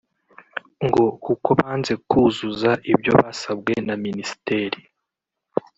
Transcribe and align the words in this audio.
ngo 0.85 1.03
kuko 1.25 1.49
banze 1.59 1.93
kuzuza 2.09 2.71
ibyo 2.91 3.11
basabwe 3.19 3.73
na 3.87 3.95
Ministeri 4.03 4.79